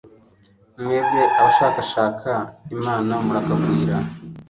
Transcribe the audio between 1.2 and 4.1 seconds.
abashakashaka Imana murakagwira»